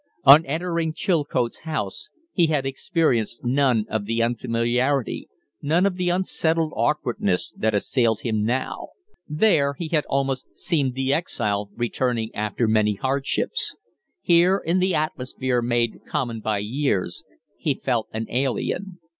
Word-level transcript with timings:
On 0.23 0.43
entering 0.47 0.93
Chilcote's 0.95 1.59
house 1.59 2.09
he 2.33 2.47
had 2.47 2.65
experienced 2.65 3.43
none 3.43 3.85
of 3.87 4.05
the 4.05 4.23
unfamiliarity, 4.23 5.29
none 5.61 5.85
of 5.85 5.93
the 5.95 6.09
unsettled 6.09 6.73
awkwardness, 6.75 7.53
that 7.55 7.75
assailed 7.75 8.21
him 8.21 8.43
now. 8.43 8.87
There 9.27 9.75
he 9.77 9.89
had 9.89 10.05
almost 10.07 10.47
seemed 10.57 10.95
the 10.95 11.13
exile 11.13 11.69
returning 11.75 12.33
after 12.33 12.67
many 12.67 12.95
hardships; 12.95 13.75
here, 14.23 14.57
in 14.57 14.79
the 14.79 14.95
atmosphere 14.95 15.61
made 15.61 15.99
common 16.07 16.39
by 16.39 16.57
years, 16.65 17.23
he 17.59 17.75
felt 17.75 18.07
an 18.11 18.25
alien. 18.31 18.97